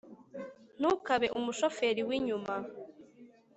ntukabe 0.79 1.27
umushoferi 1.37 2.01
winyuma 2.07 2.55